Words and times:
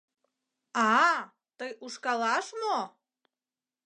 А-а, 0.87 1.13
тый 1.57 1.71
ушкалаш 1.85 2.47
мо! 2.61 2.77